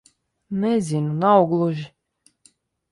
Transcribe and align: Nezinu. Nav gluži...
Nezinu. 0.63 1.13
Nav 1.21 1.41
gluži... 1.53 1.87